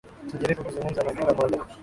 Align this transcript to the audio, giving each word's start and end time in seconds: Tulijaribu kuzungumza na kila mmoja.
Tulijaribu 0.27 0.63
kuzungumza 0.65 1.01
na 1.03 1.13
kila 1.13 1.33
mmoja. 1.33 1.57